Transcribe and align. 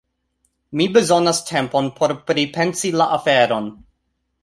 Mi 0.79 0.87
bezonas 0.95 1.43
tempon 1.51 1.91
por 2.01 2.17
pripensi 2.33 2.95
la 2.99 3.11
aferon. 3.21 3.73